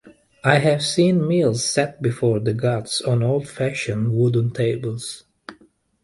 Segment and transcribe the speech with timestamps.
[0.43, 5.25] I have seen meals set before the gods on old-fashioned wooden tables.